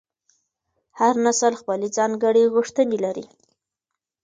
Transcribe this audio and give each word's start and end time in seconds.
هر 0.99 1.13
نسل 1.25 1.53
خپلې 1.61 1.87
ځانګړې 1.97 2.43
غوښتنې 2.53 2.97
لري. 3.05 3.25